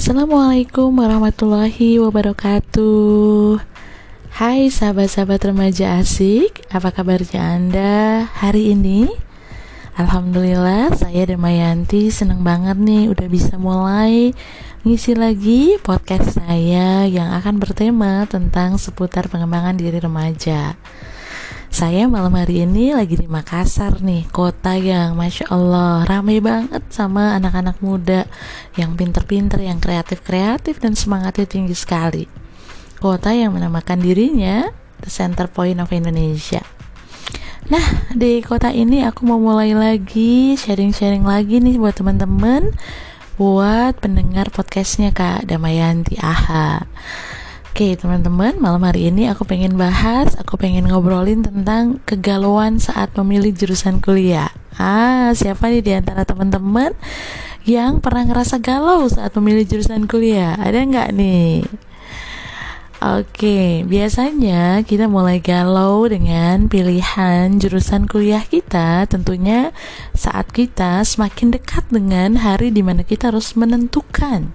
[0.00, 3.60] Assalamualaikum warahmatullahi wabarakatuh
[4.32, 9.12] Hai sahabat-sahabat remaja asik Apa kabarnya Anda hari ini?
[10.00, 14.32] Alhamdulillah saya Damayanti seneng banget nih udah bisa mulai
[14.88, 20.80] ngisi lagi podcast saya yang akan bertema tentang seputar pengembangan diri remaja
[21.80, 27.32] saya malam hari ini lagi di Makassar nih, kota yang Masya Allah ramai banget sama
[27.40, 28.28] anak-anak muda
[28.76, 32.28] yang pinter-pinter, yang kreatif-kreatif dan semangatnya tinggi sekali.
[33.00, 34.68] Kota yang menamakan dirinya
[35.00, 36.60] The Center Point of Indonesia.
[37.72, 42.76] Nah, di kota ini aku mau mulai lagi sharing-sharing lagi nih buat teman-teman
[43.40, 46.84] buat pendengar podcastnya Kak Damayanti Aha.
[47.70, 53.54] Oke teman-teman, malam hari ini aku pengen bahas, aku pengen ngobrolin tentang kegalauan saat memilih
[53.54, 54.50] jurusan kuliah.
[54.74, 56.98] Ah, siapa nih di antara teman-teman
[57.62, 60.58] yang pernah ngerasa galau saat memilih jurusan kuliah?
[60.58, 61.62] Ada nggak nih?
[63.06, 69.70] Oke, biasanya kita mulai galau dengan pilihan jurusan kuliah kita tentunya
[70.10, 74.50] saat kita semakin dekat dengan hari di mana kita harus menentukan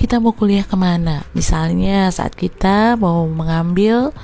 [0.00, 1.28] kita mau kuliah ke mana?
[1.36, 4.16] Misalnya saat kita mau mengambil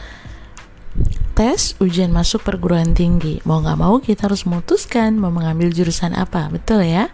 [1.37, 3.45] tes ujian masuk perguruan tinggi.
[3.45, 6.49] Mau nggak mau kita harus memutuskan mau mengambil jurusan apa.
[6.49, 7.13] Betul ya?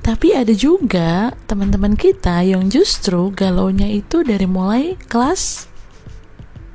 [0.00, 5.68] Tapi ada juga teman-teman kita yang justru galaunya itu dari mulai kelas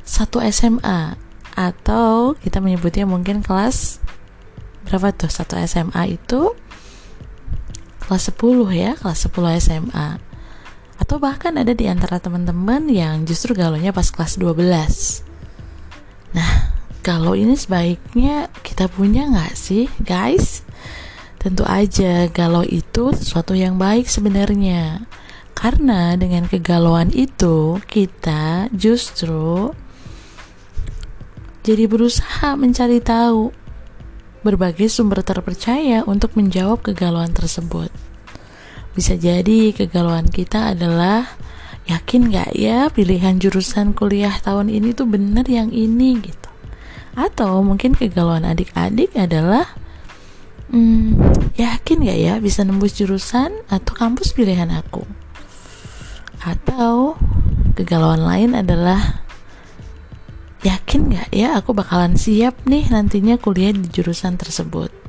[0.05, 1.17] 1 SMA
[1.57, 3.97] atau kita menyebutnya mungkin kelas
[4.85, 5.33] berapa tuh?
[5.33, 6.53] 1 SMA itu
[8.05, 10.21] kelas 10 ya kelas 10 SMA
[11.05, 15.21] atau bahkan ada di antara teman-teman yang justru galonya pas kelas 12
[16.33, 16.75] nah
[17.05, 20.65] kalau ini sebaiknya kita punya nggak sih guys?
[21.37, 25.05] Tentu aja galau itu sesuatu yang baik sebenarnya.
[25.53, 29.69] Karena dengan kegalauan itu kita justru
[31.61, 33.53] jadi berusaha mencari tahu
[34.41, 37.93] berbagai sumber terpercaya untuk menjawab kegalauan tersebut.
[38.95, 41.27] Bisa jadi kegalauan kita adalah
[41.85, 46.49] yakin gak ya pilihan jurusan kuliah tahun ini tuh bener yang ini gitu.
[47.13, 49.67] Atau mungkin kegalauan adik-adik adalah
[50.71, 51.19] hmm,
[51.59, 55.03] yakin gak ya bisa nembus jurusan atau kampus pilihan aku.
[56.39, 57.19] Atau
[57.75, 59.21] kegalauan lain adalah
[60.65, 65.04] yakin gak ya aku bakalan siap nih nantinya kuliah di jurusan tersebut.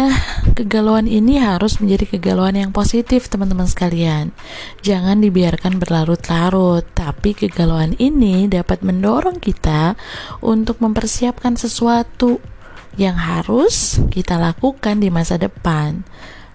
[0.00, 0.16] Nah,
[0.56, 4.32] kegalauan ini harus menjadi kegalauan yang positif, teman-teman sekalian.
[4.80, 10.00] Jangan dibiarkan berlarut-larut, tapi kegalauan ini dapat mendorong kita
[10.40, 12.40] untuk mempersiapkan sesuatu
[12.96, 16.00] yang harus kita lakukan di masa depan.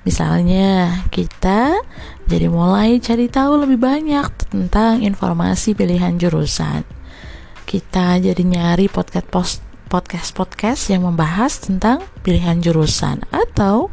[0.09, 1.78] Misalnya, kita
[2.25, 6.81] jadi mulai cari tahu lebih banyak tentang informasi pilihan jurusan.
[7.61, 9.64] Kita jadi nyari podcast post
[9.95, 13.88] podcast-podcast yang membahas tentang pilihan jurusan atau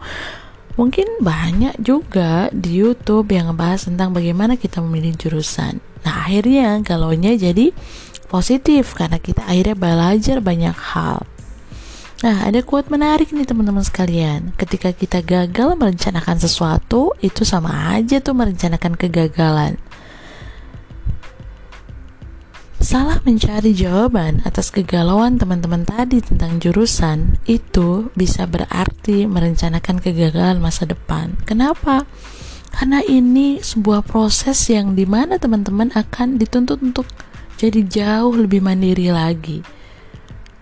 [0.74, 5.78] mungkin banyak juga di YouTube yang membahas tentang bagaimana kita memilih jurusan.
[6.02, 7.70] Nah, akhirnya galaunya jadi
[8.26, 11.22] positif karena kita akhirnya belajar banyak hal.
[12.26, 14.58] Nah, ada quote menarik nih teman-teman sekalian.
[14.58, 19.78] Ketika kita gagal merencanakan sesuatu, itu sama aja tuh merencanakan kegagalan.
[22.92, 30.84] Salah mencari jawaban atas kegalauan teman-teman tadi tentang jurusan itu bisa berarti merencanakan kegagalan masa
[30.84, 31.32] depan.
[31.48, 32.04] Kenapa?
[32.68, 37.08] Karena ini sebuah proses yang di mana teman-teman akan dituntut untuk
[37.56, 39.64] jadi jauh lebih mandiri lagi.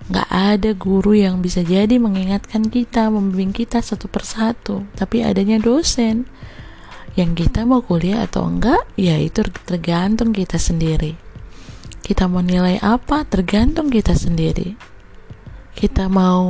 [0.07, 6.31] Gak ada guru yang bisa jadi mengingatkan kita, membimbing kita satu persatu, tapi adanya dosen.
[7.19, 11.30] Yang kita mau kuliah atau enggak, ya itu tergantung kita sendiri.
[12.11, 14.75] Kita mau nilai apa tergantung kita sendiri.
[15.79, 16.43] Kita mau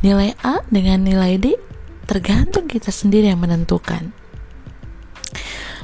[0.00, 1.52] nilai A dengan nilai D
[2.08, 4.16] tergantung kita sendiri yang menentukan.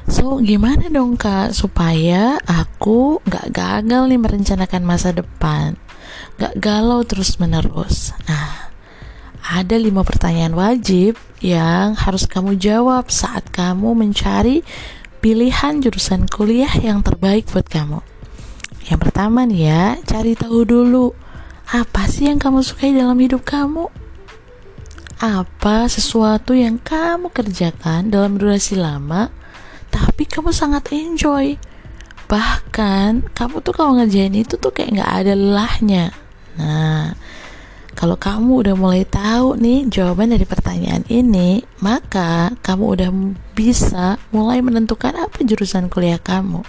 [0.09, 5.77] So, gimana dong kak supaya aku gak gagal nih merencanakan masa depan,
[6.41, 8.17] gak galau terus menerus.
[8.25, 8.73] Nah,
[9.53, 14.65] ada lima pertanyaan wajib yang harus kamu jawab saat kamu mencari
[15.21, 18.12] pilihan jurusan kuliah yang terbaik buat kamu.
[18.87, 21.15] Yang pertama nih ya, cari tahu dulu
[21.73, 23.87] apa sih yang kamu sukai dalam hidup kamu.
[25.23, 29.31] Apa sesuatu yang kamu kerjakan dalam durasi lama,
[29.95, 31.55] tapi kamu sangat enjoy.
[32.27, 36.11] Bahkan kamu tuh kalau ngerjain itu tuh kayak nggak ada lelahnya.
[36.59, 37.15] Nah,
[38.03, 43.11] kalau kamu udah mulai tahu nih jawaban dari pertanyaan ini, maka kamu udah
[43.55, 46.67] bisa mulai menentukan apa jurusan kuliah kamu.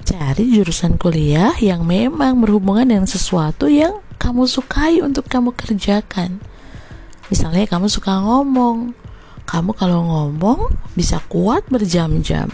[0.00, 6.40] Cari jurusan kuliah yang memang berhubungan dengan sesuatu yang kamu sukai untuk kamu kerjakan.
[7.28, 8.96] Misalnya kamu suka ngomong,
[9.44, 12.48] kamu kalau ngomong bisa kuat berjam-jam.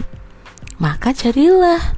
[0.75, 1.95] Maka carilah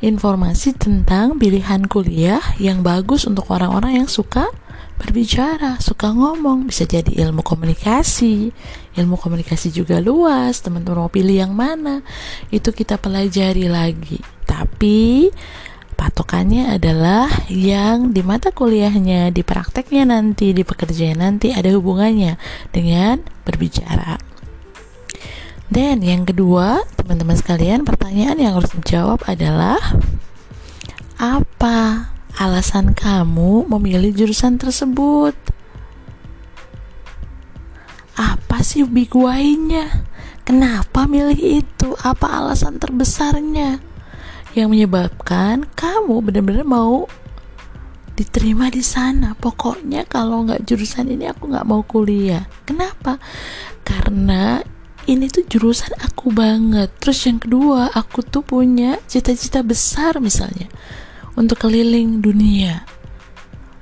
[0.00, 4.48] informasi tentang pilihan kuliah yang bagus untuk orang-orang yang suka
[4.96, 8.50] berbicara, suka ngomong, bisa jadi ilmu komunikasi.
[8.96, 12.00] Ilmu komunikasi juga luas, teman-teman mau pilih yang mana,
[12.48, 14.18] itu kita pelajari lagi.
[14.48, 15.28] Tapi
[15.96, 22.40] patokannya adalah yang di mata kuliahnya, di prakteknya nanti, di pekerjaan nanti ada hubungannya
[22.72, 24.16] dengan berbicara.
[25.66, 29.82] Dan yang kedua, teman-teman sekalian, pertanyaan yang harus dijawab adalah
[31.16, 35.32] apa alasan kamu memilih jurusan tersebut?
[38.16, 40.04] Apa sih big why-nya?
[40.44, 41.96] Kenapa milih itu?
[42.04, 43.80] Apa alasan terbesarnya
[44.52, 47.08] yang menyebabkan kamu benar-benar mau
[48.16, 49.32] diterima di sana?
[49.36, 52.44] Pokoknya kalau nggak jurusan ini aku nggak mau kuliah.
[52.68, 53.16] Kenapa?
[53.80, 54.60] Karena
[55.08, 56.92] ini tuh jurusan aku banget.
[57.00, 60.68] Terus yang kedua, aku tuh punya cita-cita besar misalnya
[61.36, 62.88] untuk keliling dunia,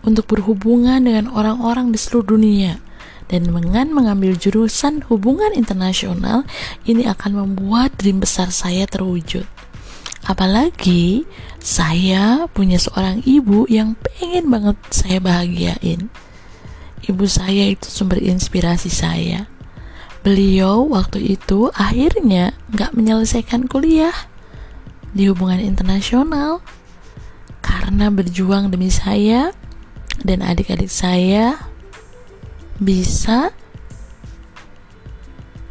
[0.02, 2.82] untuk berhubungan dengan orang-orang di seluruh dunia.
[3.24, 6.44] Dan dengan mengambil jurusan hubungan internasional,
[6.84, 9.48] ini akan membuat dream besar saya terwujud.
[10.28, 11.24] Apalagi
[11.56, 16.12] saya punya seorang ibu yang pengen banget saya bahagiain.
[17.04, 19.48] Ibu saya itu sumber inspirasi saya.
[20.24, 24.16] Beliau waktu itu akhirnya nggak menyelesaikan kuliah
[25.12, 26.64] di hubungan internasional
[27.74, 29.50] karena berjuang demi saya
[30.22, 31.58] dan adik-adik saya
[32.78, 33.50] bisa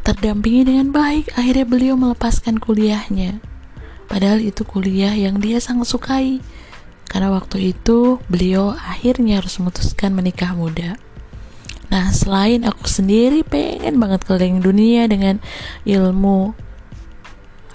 [0.04, 1.32] terdampingi dengan baik.
[1.40, 3.40] Akhirnya beliau melepaskan kuliahnya.
[4.12, 6.44] Padahal itu kuliah yang dia sangat sukai.
[7.08, 11.00] Karena waktu itu beliau akhirnya harus memutuskan menikah muda.
[11.88, 15.40] Nah, selain aku sendiri pengen banget keliling dunia dengan
[15.88, 16.52] ilmu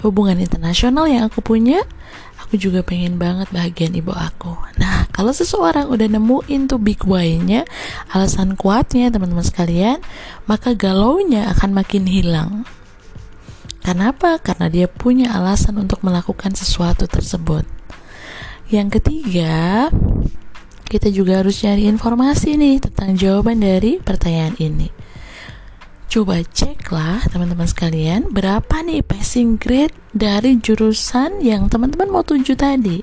[0.05, 1.81] hubungan internasional yang aku punya,
[2.49, 4.57] aku juga pengen banget bahagian ibu aku.
[4.81, 7.61] Nah, kalau seseorang udah nemuin tuh big why-nya,
[8.09, 10.01] alasan kuatnya teman-teman sekalian,
[10.49, 12.65] maka galaunya akan makin hilang.
[13.85, 14.41] Kenapa?
[14.41, 17.69] Karena dia punya alasan untuk melakukan sesuatu tersebut.
[18.73, 19.93] Yang ketiga,
[20.89, 24.98] kita juga harus cari informasi nih tentang jawaban dari pertanyaan ini.
[26.09, 32.97] Coba ceklah teman-teman sekalian berapa nih passing grade dari jurusan yang teman-teman mau tuju tadi.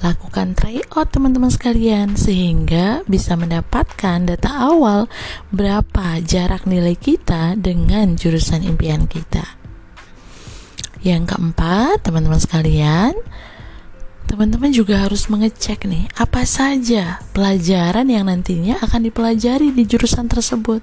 [0.00, 5.12] Lakukan tryout teman-teman sekalian sehingga bisa mendapatkan data awal
[5.52, 9.44] berapa jarak nilai kita dengan jurusan impian kita.
[11.04, 13.12] Yang keempat, teman-teman sekalian,
[14.24, 20.80] teman-teman juga harus mengecek nih apa saja pelajaran yang nantinya akan dipelajari di jurusan tersebut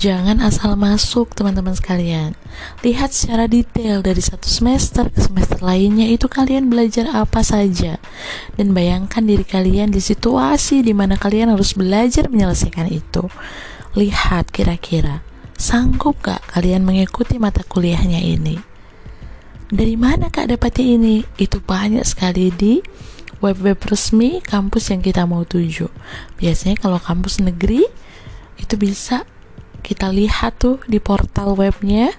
[0.00, 2.32] Jangan asal masuk teman-teman sekalian
[2.80, 8.00] Lihat secara detail dari satu semester ke semester lainnya itu kalian belajar apa saja
[8.56, 13.28] Dan bayangkan diri kalian di situasi di mana kalian harus belajar menyelesaikan itu
[13.92, 15.20] Lihat kira-kira
[15.60, 18.56] Sanggup gak kalian mengikuti mata kuliahnya ini?
[19.68, 21.16] Dari mana kak dapatnya ini?
[21.36, 22.80] Itu banyak sekali di
[23.44, 25.92] web-web resmi kampus yang kita mau tuju
[26.40, 27.84] Biasanya kalau kampus negeri
[28.56, 29.28] itu bisa
[29.82, 32.12] kita lihat tuh di portal webnya.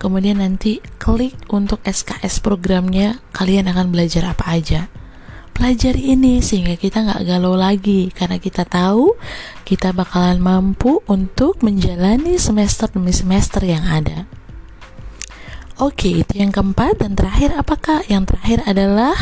[0.00, 3.22] Kemudian nanti klik untuk SKS programnya.
[3.30, 4.90] Kalian akan belajar apa aja.
[5.54, 8.10] Pelajari ini sehingga kita nggak galau lagi.
[8.10, 9.14] Karena kita tahu
[9.62, 14.26] kita bakalan mampu untuk menjalani semester demi semester yang ada.
[15.78, 16.98] Oke itu yang keempat.
[16.98, 18.02] Dan terakhir apakah?
[18.10, 19.14] Yang terakhir adalah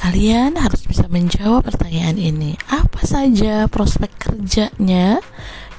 [0.00, 2.54] kalian harus bisa menjawab pertanyaan ini.
[2.70, 5.18] Apa saja prospek kerjanya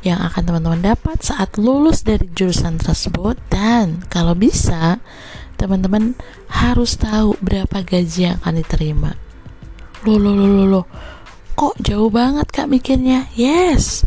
[0.02, 4.98] yang akan teman-teman dapat saat lulus dari jurusan tersebut dan kalau bisa
[5.62, 6.18] teman-teman
[6.50, 9.12] harus tahu berapa gaji yang akan diterima.
[10.02, 10.86] Loh, loh, loh, loh, loh.
[11.54, 13.30] Kok jauh banget kak mikirnya?
[13.38, 14.02] Yes.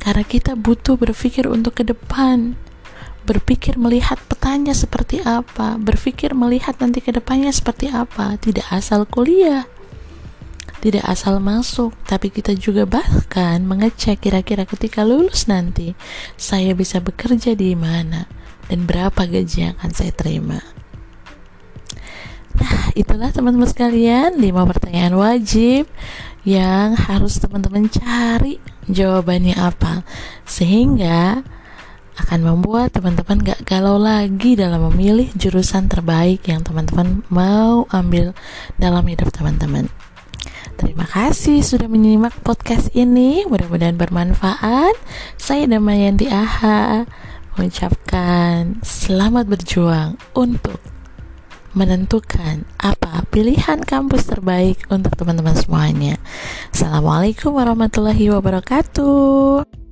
[0.00, 2.56] Karena kita butuh berpikir untuk ke depan.
[3.28, 5.76] Berpikir melihat petanya seperti apa.
[5.76, 8.40] Berpikir melihat nanti ke depannya seperti apa.
[8.40, 9.68] Tidak asal kuliah
[10.84, 15.96] tidak asal masuk, tapi kita juga bahkan mengecek kira-kira ketika lulus nanti
[16.36, 18.28] saya bisa bekerja di mana
[18.68, 20.60] dan berapa gaji yang akan saya terima.
[22.54, 25.88] Nah, itulah teman-teman sekalian, 5 pertanyaan wajib
[26.44, 30.04] yang harus teman-teman cari jawabannya apa
[30.44, 31.40] sehingga
[32.14, 38.36] akan membuat teman-teman gak galau lagi dalam memilih jurusan terbaik yang teman-teman mau ambil
[38.76, 39.90] dalam hidup teman-teman.
[40.74, 43.46] Terima kasih sudah menyimak podcast ini.
[43.46, 44.94] Mudah-mudahan bermanfaat.
[45.38, 47.06] Saya Damayanti Aha
[47.54, 50.82] mengucapkan selamat berjuang untuk
[51.74, 56.18] menentukan apa pilihan kampus terbaik untuk teman-teman semuanya.
[56.70, 59.83] Assalamualaikum warahmatullahi wabarakatuh.